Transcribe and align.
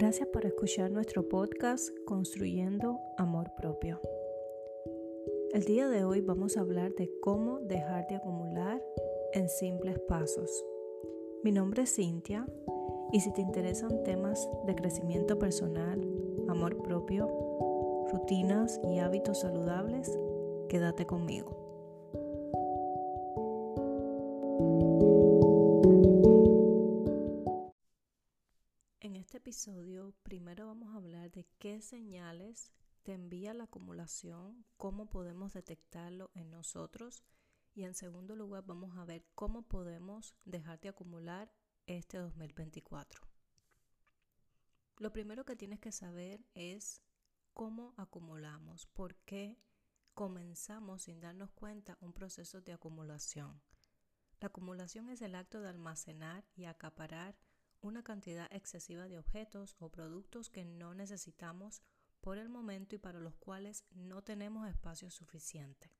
Gracias 0.00 0.28
por 0.28 0.46
escuchar 0.46 0.92
nuestro 0.92 1.28
podcast 1.28 1.88
Construyendo 2.06 3.00
Amor 3.16 3.50
Propio. 3.56 4.00
El 5.52 5.64
día 5.64 5.88
de 5.88 6.04
hoy 6.04 6.20
vamos 6.20 6.56
a 6.56 6.60
hablar 6.60 6.94
de 6.94 7.10
cómo 7.20 7.58
dejar 7.58 8.06
de 8.06 8.14
acumular 8.14 8.80
en 9.32 9.48
simples 9.48 9.98
pasos. 10.06 10.64
Mi 11.42 11.50
nombre 11.50 11.82
es 11.82 11.96
Cintia 11.96 12.46
y 13.10 13.18
si 13.18 13.32
te 13.32 13.40
interesan 13.40 14.04
temas 14.04 14.48
de 14.66 14.76
crecimiento 14.76 15.36
personal, 15.36 16.00
amor 16.46 16.80
propio, 16.80 17.26
rutinas 18.12 18.80
y 18.84 19.00
hábitos 19.00 19.40
saludables, 19.40 20.16
quédate 20.68 21.06
conmigo. 21.06 21.58
Episodio 29.38 30.12
primero 30.24 30.66
vamos 30.66 30.92
a 30.92 30.96
hablar 30.96 31.30
de 31.30 31.46
qué 31.60 31.80
señales 31.80 32.72
te 33.04 33.12
envía 33.12 33.54
la 33.54 33.64
acumulación, 33.64 34.64
cómo 34.76 35.08
podemos 35.08 35.52
detectarlo 35.52 36.32
en 36.34 36.50
nosotros 36.50 37.22
y 37.72 37.84
en 37.84 37.94
segundo 37.94 38.34
lugar 38.34 38.64
vamos 38.66 38.98
a 38.98 39.04
ver 39.04 39.24
cómo 39.36 39.62
podemos 39.62 40.34
dejar 40.44 40.80
de 40.80 40.88
acumular 40.88 41.52
este 41.86 42.18
2024. 42.18 43.22
Lo 44.96 45.12
primero 45.12 45.44
que 45.44 45.54
tienes 45.54 45.78
que 45.78 45.92
saber 45.92 46.44
es 46.54 47.00
cómo 47.54 47.94
acumulamos, 47.96 48.86
por 48.86 49.14
qué 49.18 49.56
comenzamos 50.14 51.02
sin 51.02 51.20
darnos 51.20 51.52
cuenta 51.52 51.96
un 52.00 52.12
proceso 52.12 52.60
de 52.60 52.72
acumulación. 52.72 53.62
La 54.40 54.48
acumulación 54.48 55.08
es 55.08 55.22
el 55.22 55.36
acto 55.36 55.60
de 55.60 55.68
almacenar 55.68 56.44
y 56.56 56.64
acaparar 56.64 57.36
una 57.80 58.02
cantidad 58.02 58.48
excesiva 58.50 59.08
de 59.08 59.18
objetos 59.18 59.76
o 59.78 59.88
productos 59.88 60.50
que 60.50 60.64
no 60.64 60.94
necesitamos 60.94 61.82
por 62.20 62.38
el 62.38 62.48
momento 62.48 62.94
y 62.94 62.98
para 62.98 63.20
los 63.20 63.36
cuales 63.36 63.84
no 63.90 64.22
tenemos 64.22 64.68
espacio 64.68 65.10
suficiente. 65.10 65.92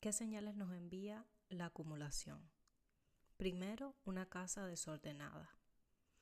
¿Qué 0.00 0.12
señales 0.12 0.54
nos 0.54 0.72
envía 0.72 1.26
la 1.48 1.66
acumulación? 1.66 2.50
Primero, 3.36 3.96
una 4.04 4.26
casa 4.26 4.66
desordenada. 4.66 5.50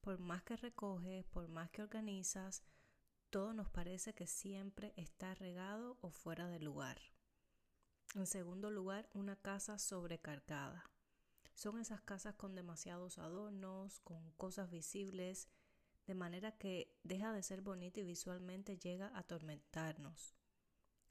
Por 0.00 0.18
más 0.18 0.42
que 0.42 0.56
recoges, 0.56 1.24
por 1.26 1.48
más 1.48 1.70
que 1.70 1.82
organizas, 1.82 2.62
todo 3.30 3.52
nos 3.52 3.68
parece 3.68 4.14
que 4.14 4.26
siempre 4.26 4.92
está 4.96 5.34
regado 5.34 5.98
o 6.00 6.10
fuera 6.10 6.48
de 6.48 6.60
lugar. 6.60 6.98
En 8.14 8.26
segundo 8.26 8.70
lugar, 8.70 9.08
una 9.12 9.36
casa 9.36 9.78
sobrecargada. 9.78 10.90
Son 11.58 11.80
esas 11.80 12.00
casas 12.00 12.36
con 12.36 12.54
demasiados 12.54 13.18
adornos, 13.18 13.98
con 14.04 14.30
cosas 14.34 14.70
visibles, 14.70 15.48
de 16.06 16.14
manera 16.14 16.52
que 16.52 16.96
deja 17.02 17.32
de 17.32 17.42
ser 17.42 17.62
bonita 17.62 17.98
y 17.98 18.04
visualmente 18.04 18.78
llega 18.78 19.08
a 19.08 19.18
atormentarnos. 19.18 20.36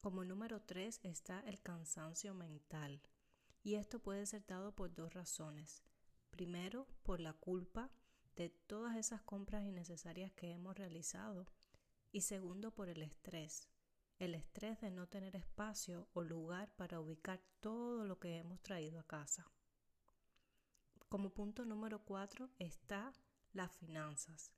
Como 0.00 0.24
número 0.24 0.62
tres 0.62 1.00
está 1.02 1.40
el 1.40 1.60
cansancio 1.60 2.32
mental. 2.32 3.02
Y 3.64 3.74
esto 3.74 3.98
puede 3.98 4.24
ser 4.24 4.46
dado 4.46 4.72
por 4.72 4.94
dos 4.94 5.14
razones. 5.14 5.82
Primero, 6.30 6.86
por 7.02 7.18
la 7.18 7.32
culpa 7.32 7.90
de 8.36 8.48
todas 8.48 8.96
esas 8.96 9.22
compras 9.22 9.64
innecesarias 9.64 10.30
que 10.30 10.52
hemos 10.52 10.76
realizado. 10.76 11.48
Y 12.12 12.20
segundo, 12.20 12.72
por 12.72 12.88
el 12.88 13.02
estrés. 13.02 13.68
El 14.20 14.32
estrés 14.36 14.80
de 14.80 14.92
no 14.92 15.08
tener 15.08 15.34
espacio 15.34 16.08
o 16.12 16.22
lugar 16.22 16.70
para 16.76 17.00
ubicar 17.00 17.42
todo 17.58 18.04
lo 18.04 18.20
que 18.20 18.36
hemos 18.36 18.62
traído 18.62 19.00
a 19.00 19.06
casa. 19.08 19.50
Como 21.08 21.30
punto 21.30 21.64
número 21.64 22.04
cuatro 22.04 22.50
está 22.58 23.12
las 23.52 23.70
finanzas. 23.76 24.50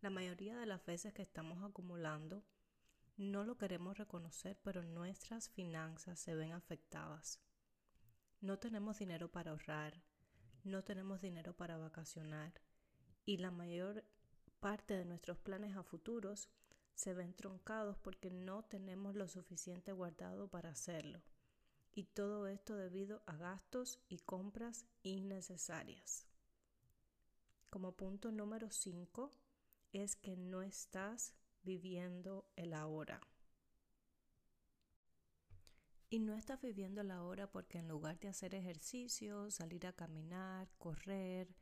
La 0.00 0.10
mayoría 0.10 0.58
de 0.58 0.66
las 0.66 0.84
veces 0.84 1.14
que 1.14 1.22
estamos 1.22 1.62
acumulando 1.62 2.44
no 3.16 3.44
lo 3.44 3.56
queremos 3.58 3.96
reconocer, 3.96 4.58
pero 4.64 4.82
nuestras 4.82 5.48
finanzas 5.48 6.18
se 6.18 6.34
ven 6.34 6.50
afectadas. 6.50 7.40
No 8.40 8.58
tenemos 8.58 8.98
dinero 8.98 9.30
para 9.30 9.52
ahorrar, 9.52 10.02
no 10.64 10.82
tenemos 10.82 11.20
dinero 11.20 11.56
para 11.56 11.78
vacacionar 11.78 12.60
y 13.24 13.36
la 13.36 13.52
mayor 13.52 14.04
parte 14.58 14.94
de 14.94 15.04
nuestros 15.04 15.38
planes 15.38 15.76
a 15.76 15.84
futuros 15.84 16.48
se 16.94 17.14
ven 17.14 17.34
truncados 17.34 17.96
porque 17.98 18.32
no 18.32 18.64
tenemos 18.64 19.14
lo 19.14 19.28
suficiente 19.28 19.92
guardado 19.92 20.48
para 20.48 20.70
hacerlo 20.70 21.22
y 21.98 22.04
todo 22.04 22.46
esto 22.46 22.76
debido 22.76 23.24
a 23.26 23.34
gastos 23.34 23.98
y 24.08 24.18
compras 24.18 24.86
innecesarias. 25.02 26.28
Como 27.70 27.96
punto 27.96 28.30
número 28.30 28.70
5 28.70 29.32
es 29.92 30.14
que 30.14 30.36
no 30.36 30.62
estás 30.62 31.34
viviendo 31.64 32.48
el 32.54 32.74
ahora. 32.74 33.20
Y 36.08 36.20
no 36.20 36.34
estás 36.34 36.60
viviendo 36.60 37.00
el 37.00 37.10
ahora 37.10 37.50
porque 37.50 37.78
en 37.78 37.88
lugar 37.88 38.20
de 38.20 38.28
hacer 38.28 38.54
ejercicio, 38.54 39.50
salir 39.50 39.84
a 39.84 39.92
caminar, 39.92 40.70
correr, 40.78 41.52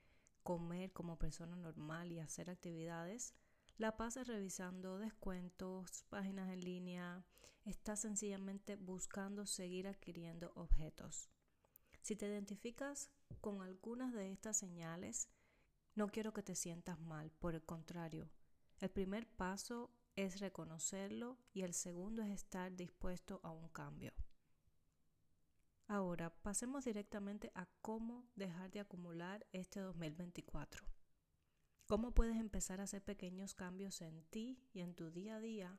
comer 0.43 0.93
como 0.93 1.19
persona 1.19 1.57
normal 1.57 2.13
y 2.13 2.21
hacer 2.21 2.51
actividades, 2.51 3.33
la 3.79 3.97
pasas 3.97 4.27
revisando 4.27 4.99
descuentos, 4.99 6.05
páginas 6.09 6.51
en 6.51 6.61
línea, 6.61 7.25
estás 7.65 8.01
sencillamente 8.01 8.77
buscando 8.77 9.45
seguir 9.45 9.87
adquiriendo 9.87 10.53
objetos. 10.55 11.29
Si 12.01 12.17
te 12.17 12.27
identificas 12.27 13.11
con 13.41 13.61
algunas 13.61 14.15
de 14.15 14.31
estas 14.31 14.57
señales, 14.57 15.29
no 15.95 16.09
quiero 16.09 16.33
que 16.33 16.43
te 16.43 16.55
sientas 16.55 16.99
mal, 16.99 17.31
por 17.33 17.55
el 17.55 17.65
contrario, 17.65 18.31
el 18.79 18.91
primer 18.91 19.27
paso 19.27 19.91
es 20.17 20.41
reconocerlo 20.41 21.39
y 21.53 21.63
el 21.63 21.75
segundo 21.75 22.23
es 22.23 22.31
estar 22.31 22.75
dispuesto 22.75 23.41
a 23.43 23.51
un 23.51 23.69
cambio. 23.69 24.13
Ahora, 25.89 26.31
pasemos 26.31 26.85
directamente 26.85 27.53
a 27.55 27.67
cómo 27.81 28.27
dejar 28.35 28.71
de 28.71 28.81
acumular 28.81 29.47
este 29.53 29.81
2024. 29.81 30.85
¿Cómo 31.87 32.11
puedes 32.13 32.37
empezar 32.37 32.81
a 32.81 32.85
hacer 32.85 33.05
pequeños 33.05 33.55
cambios 33.55 34.01
en 34.01 34.25
ti 34.25 34.61
y 34.73 34.81
en 34.81 34.97
tu 34.97 35.13
día 35.13 35.37
a 35.37 35.41
día 35.41 35.79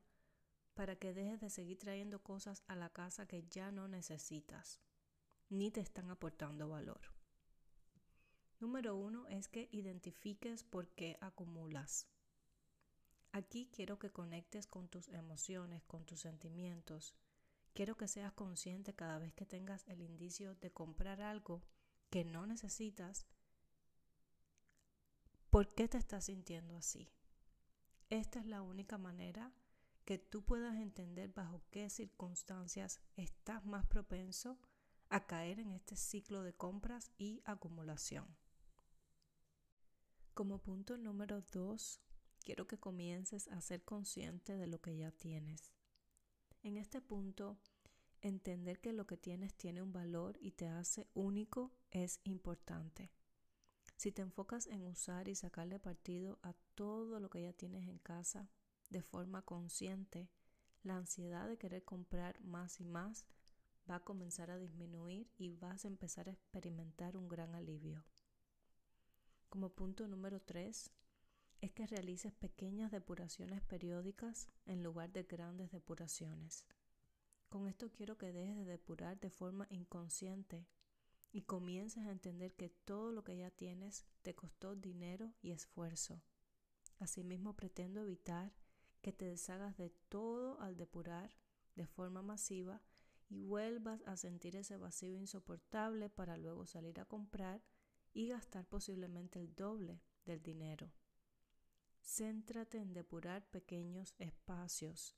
para 0.73 0.95
que 0.95 1.13
dejes 1.13 1.41
de 1.41 1.49
seguir 1.49 1.79
trayendo 1.79 2.23
cosas 2.23 2.63
a 2.67 2.77
la 2.77 2.89
casa 2.89 3.27
que 3.27 3.43
ya 3.49 3.71
no 3.71 3.89
necesitas 3.89 4.79
ni 5.49 5.69
te 5.69 5.81
están 5.81 6.09
aportando 6.09 6.69
valor? 6.69 7.01
Número 8.59 8.95
uno 8.95 9.27
es 9.27 9.49
que 9.49 9.67
identifiques 9.73 10.63
por 10.63 10.87
qué 10.87 11.17
acumulas. 11.19 12.07
Aquí 13.33 13.69
quiero 13.73 13.99
que 13.99 14.09
conectes 14.09 14.65
con 14.65 14.87
tus 14.87 15.09
emociones, 15.09 15.83
con 15.83 16.05
tus 16.05 16.21
sentimientos. 16.21 17.15
Quiero 17.73 17.97
que 17.97 18.07
seas 18.07 18.31
consciente 18.31 18.95
cada 18.95 19.19
vez 19.19 19.33
que 19.33 19.45
tengas 19.45 19.85
el 19.89 20.01
indicio 20.01 20.55
de 20.55 20.71
comprar 20.71 21.19
algo 21.21 21.63
que 22.09 22.23
no 22.23 22.47
necesitas 22.47 23.27
¿Por 25.49 25.73
qué 25.73 25.87
te 25.87 25.97
estás 25.97 26.25
sintiendo 26.25 26.75
así? 26.75 27.09
Esta 28.09 28.39
es 28.39 28.45
la 28.45 28.61
única 28.61 28.97
manera 28.97 29.53
que 30.03 30.17
tú 30.17 30.43
puedas 30.43 30.75
entender 30.75 31.33
bajo 31.33 31.61
qué 31.71 31.89
circunstancias 31.89 33.01
estás 33.15 33.65
más 33.65 33.85
propenso 33.85 34.59
a 35.09 35.25
caer 35.25 35.59
en 35.59 35.71
este 35.71 35.95
ciclo 35.95 36.43
de 36.43 36.53
compras 36.53 37.11
y 37.17 37.41
acumulación. 37.45 38.37
Como 40.33 40.59
punto 40.59 40.97
número 40.97 41.41
dos, 41.41 42.01
quiero 42.43 42.67
que 42.67 42.77
comiences 42.77 43.47
a 43.47 43.61
ser 43.61 43.83
consciente 43.83 44.57
de 44.57 44.67
lo 44.67 44.81
que 44.81 44.97
ya 44.97 45.11
tienes. 45.11 45.71
En 46.61 46.77
este 46.77 47.01
punto, 47.01 47.57
entender 48.21 48.79
que 48.79 48.93
lo 48.93 49.07
que 49.07 49.17
tienes 49.17 49.53
tiene 49.55 49.81
un 49.81 49.93
valor 49.93 50.37
y 50.41 50.51
te 50.51 50.67
hace 50.67 51.07
único 51.13 51.71
es 51.89 52.19
importante. 52.23 53.11
Si 53.97 54.11
te 54.11 54.21
enfocas 54.21 54.67
en 54.67 54.85
usar 54.85 55.27
y 55.27 55.33
sacarle 55.33 55.79
partido 55.79 56.37
a 56.43 56.53
todo 56.75 57.19
lo 57.19 57.31
que 57.31 57.41
ya 57.41 57.51
tienes 57.51 57.87
en 57.89 57.97
casa 57.97 58.47
de 58.91 59.01
forma 59.01 59.41
consciente, 59.41 60.29
la 60.83 60.97
ansiedad 60.97 61.47
de 61.47 61.57
querer 61.57 61.83
comprar 61.83 62.39
más 62.41 62.79
y 62.79 62.85
más 62.85 63.25
va 63.89 63.95
a 63.95 64.03
comenzar 64.03 64.51
a 64.51 64.59
disminuir 64.59 65.31
y 65.35 65.49
vas 65.49 65.83
a 65.83 65.87
empezar 65.87 66.29
a 66.29 66.31
experimentar 66.31 67.17
un 67.17 67.27
gran 67.27 67.55
alivio. 67.55 68.05
Como 69.49 69.69
punto 69.69 70.07
número 70.07 70.41
3, 70.41 70.91
es 71.61 71.71
que 71.71 71.87
realices 71.87 72.33
pequeñas 72.33 72.91
depuraciones 72.91 73.63
periódicas 73.63 74.47
en 74.67 74.83
lugar 74.83 75.11
de 75.11 75.23
grandes 75.23 75.71
depuraciones. 75.71 76.67
Con 77.49 77.67
esto 77.67 77.91
quiero 77.91 78.15
que 78.15 78.31
dejes 78.31 78.57
de 78.57 78.65
depurar 78.65 79.19
de 79.19 79.31
forma 79.31 79.65
inconsciente 79.71 80.67
y 81.31 81.41
comiences 81.41 82.05
a 82.05 82.11
entender 82.11 82.53
que 82.55 82.69
todo 82.69 83.11
lo 83.11 83.23
que 83.23 83.37
ya 83.37 83.51
tienes 83.51 84.05
te 84.21 84.35
costó 84.35 84.75
dinero 84.75 85.33
y 85.41 85.51
esfuerzo. 85.51 86.21
Asimismo, 86.99 87.55
pretendo 87.55 88.01
evitar 88.01 88.53
que 89.01 89.13
te 89.13 89.25
deshagas 89.25 89.77
de 89.77 89.91
todo 90.09 90.59
al 90.61 90.77
depurar 90.77 91.31
de 91.75 91.85
forma 91.85 92.21
masiva 92.21 92.81
y 93.29 93.43
vuelvas 93.43 94.01
a 94.05 94.17
sentir 94.17 94.55
ese 94.55 94.77
vacío 94.77 95.15
insoportable 95.15 96.09
para 96.09 96.37
luego 96.37 96.65
salir 96.65 96.99
a 96.99 97.05
comprar 97.05 97.61
y 98.13 98.29
gastar 98.29 98.65
posiblemente 98.65 99.39
el 99.39 99.53
doble 99.53 100.01
del 100.25 100.41
dinero. 100.41 100.91
Céntrate 102.01 102.79
en 102.79 102.93
depurar 102.93 103.45
pequeños 103.49 104.15
espacios. 104.17 105.15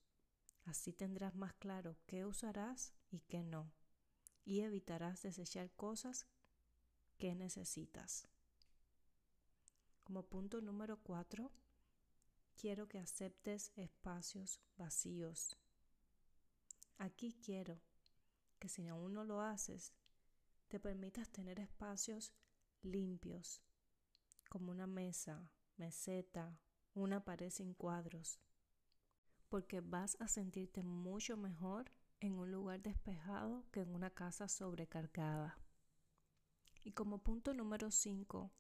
Así 0.65 0.91
tendrás 0.91 1.35
más 1.35 1.53
claro 1.53 1.97
qué 2.05 2.25
usarás 2.25 2.93
y 3.09 3.21
qué 3.21 3.43
no. 3.43 3.71
Y 4.49 4.61
evitarás 4.61 5.21
desechar 5.21 5.69
cosas 5.75 6.25
que 7.19 7.35
necesitas. 7.35 8.27
Como 10.03 10.23
punto 10.23 10.59
número 10.59 10.97
cuatro, 11.03 11.51
quiero 12.55 12.87
que 12.87 12.97
aceptes 12.97 13.71
espacios 13.75 14.59
vacíos. 14.75 15.55
Aquí 16.97 17.37
quiero 17.45 17.79
que 18.57 18.69
si 18.69 18.87
aún 18.87 19.13
no 19.13 19.23
lo 19.23 19.39
haces, 19.39 19.93
te 20.67 20.79
permitas 20.79 21.29
tener 21.29 21.59
espacios 21.59 22.33
limpios, 22.81 23.61
como 24.49 24.71
una 24.71 24.87
mesa, 24.87 25.51
meseta, 25.77 26.59
una 26.95 27.23
pared 27.23 27.51
sin 27.51 27.75
cuadros, 27.75 28.39
porque 29.47 29.79
vas 29.79 30.17
a 30.19 30.27
sentirte 30.27 30.81
mucho 30.81 31.37
mejor 31.37 31.91
en 32.19 32.37
un 32.37 32.51
lugar 32.51 32.81
despejado 32.81 33.65
que 33.71 33.81
en 33.81 33.93
una 33.95 34.09
casa 34.09 34.47
sobrecargada. 34.47 35.57
Y 36.83 36.91
como 36.91 37.19
punto 37.23 37.53
número 37.53 37.91
5, 37.91 38.51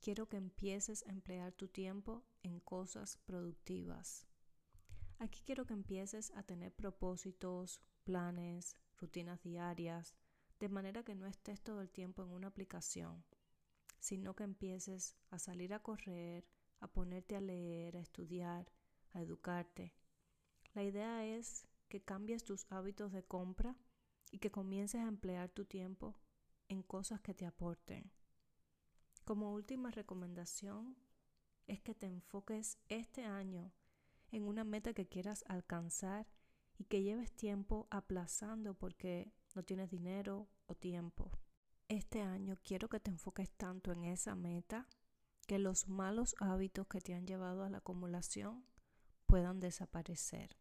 quiero 0.00 0.28
que 0.28 0.36
empieces 0.36 1.04
a 1.06 1.10
emplear 1.10 1.52
tu 1.52 1.68
tiempo 1.68 2.24
en 2.42 2.60
cosas 2.60 3.18
productivas. 3.18 4.26
Aquí 5.18 5.42
quiero 5.44 5.66
que 5.66 5.74
empieces 5.74 6.30
a 6.36 6.42
tener 6.42 6.72
propósitos, 6.72 7.80
planes, 8.04 8.76
rutinas 8.96 9.42
diarias, 9.42 10.14
de 10.60 10.68
manera 10.68 11.02
que 11.02 11.14
no 11.14 11.26
estés 11.26 11.62
todo 11.62 11.80
el 11.80 11.90
tiempo 11.90 12.22
en 12.22 12.30
una 12.30 12.48
aplicación, 12.48 13.24
sino 13.98 14.34
que 14.34 14.44
empieces 14.44 15.16
a 15.30 15.38
salir 15.38 15.74
a 15.74 15.82
correr, 15.82 16.46
a 16.80 16.88
ponerte 16.88 17.36
a 17.36 17.40
leer, 17.40 17.96
a 17.96 18.00
estudiar, 18.00 18.70
a 19.12 19.22
educarte. 19.22 19.92
La 20.74 20.84
idea 20.84 21.24
es 21.26 21.66
que 21.88 22.02
cambies 22.02 22.44
tus 22.44 22.66
hábitos 22.70 23.12
de 23.12 23.24
compra 23.24 23.76
y 24.30 24.38
que 24.38 24.50
comiences 24.50 25.00
a 25.00 25.08
emplear 25.08 25.48
tu 25.50 25.64
tiempo 25.64 26.14
en 26.68 26.82
cosas 26.82 27.20
que 27.20 27.34
te 27.34 27.46
aporten. 27.46 28.12
Como 29.24 29.52
última 29.52 29.90
recomendación 29.90 30.96
es 31.66 31.80
que 31.80 31.94
te 31.94 32.06
enfoques 32.06 32.78
este 32.88 33.24
año 33.24 33.72
en 34.30 34.44
una 34.44 34.64
meta 34.64 34.94
que 34.94 35.06
quieras 35.06 35.44
alcanzar 35.48 36.26
y 36.78 36.84
que 36.84 37.02
lleves 37.02 37.32
tiempo 37.32 37.88
aplazando 37.90 38.74
porque 38.74 39.32
no 39.54 39.64
tienes 39.64 39.90
dinero 39.90 40.48
o 40.66 40.74
tiempo. 40.74 41.30
Este 41.88 42.22
año 42.22 42.56
quiero 42.62 42.88
que 42.88 43.00
te 43.00 43.10
enfoques 43.10 43.50
tanto 43.50 43.92
en 43.92 44.04
esa 44.04 44.34
meta 44.34 44.88
que 45.46 45.58
los 45.58 45.88
malos 45.88 46.34
hábitos 46.38 46.86
que 46.86 47.00
te 47.00 47.14
han 47.14 47.26
llevado 47.26 47.64
a 47.64 47.70
la 47.70 47.78
acumulación 47.78 48.64
puedan 49.26 49.60
desaparecer. 49.60 50.56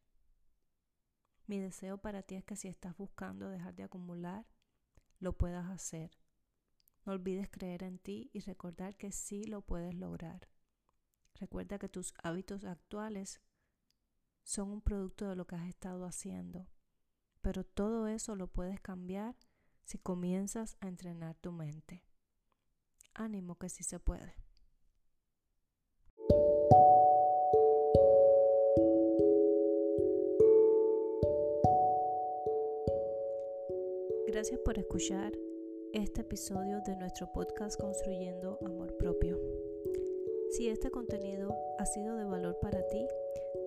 Mi 1.48 1.60
deseo 1.60 1.98
para 1.98 2.24
ti 2.24 2.36
es 2.36 2.44
que 2.44 2.58
si 2.58 2.68
estás 2.68 2.96
buscando 2.98 3.50
dejar 3.50 3.74
de 3.74 3.84
acumular, 3.84 4.46
lo 5.20 5.38
puedas 5.38 5.70
hacer. 5.70 6.12
No 7.06 7.14
olvides 7.14 7.50
creer 7.50 7.84
en 7.84 8.00
ti 8.00 8.30
y 8.34 8.42
recordar 8.42 8.98
que 8.98 9.14
sí 9.14 9.46
lo 9.46 9.62
puedes 9.62 9.96
lograr. 9.96 10.50
Recuerda 11.36 11.80
que 11.80 11.88
tus 11.88 12.14
hábitos 12.22 12.66
actuales 12.66 13.42
son 14.44 14.72
un 14.72 14.82
producto 14.82 15.30
de 15.30 15.36
lo 15.38 15.48
que 15.48 15.56
has 15.56 15.68
estado 15.70 16.06
haciendo, 16.06 16.68
pero 17.42 17.64
todo 17.64 18.08
eso 18.08 18.36
lo 18.36 18.48
puedes 18.48 18.82
cambiar 18.82 19.38
si 19.84 19.98
comienzas 19.98 20.76
a 20.82 20.90
entrenar 20.90 21.36
tu 21.36 21.54
mente. 21.54 22.04
Ánimo 23.14 23.58
que 23.58 23.70
sí 23.70 23.84
se 23.84 24.00
puede. 24.00 24.36
Gracias 34.38 34.60
por 34.60 34.78
escuchar 34.78 35.34
este 35.94 36.22
episodio 36.22 36.80
de 36.86 36.96
nuestro 36.96 37.26
podcast 37.34 37.82
Construyendo 37.82 38.60
Amor 38.64 38.96
Propio. 38.96 39.36
Si 40.52 40.70
este 40.70 40.92
contenido 40.92 41.56
ha 41.80 41.86
sido 41.88 42.16
de 42.16 42.24
valor 42.24 42.56
para 42.62 42.86
ti, 42.86 43.08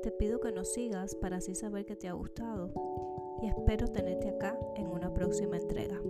te 0.05 0.13
pido 0.13 0.39
que 0.39 0.53
nos 0.53 0.73
sigas 0.73 1.17
para 1.17 1.39
así 1.39 1.57
saber 1.57 1.87
que 1.87 1.97
te 1.97 2.07
ha 2.07 2.13
gustado 2.13 2.71
y 3.43 3.49
espero 3.49 3.89
tenerte 3.89 4.29
acá 4.29 4.57
en 4.77 4.87
una 4.87 5.13
próxima 5.13 5.57
entrega. 5.57 6.01